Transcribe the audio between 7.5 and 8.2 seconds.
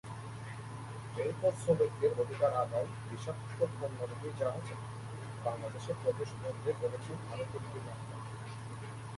তিনটি মামলা।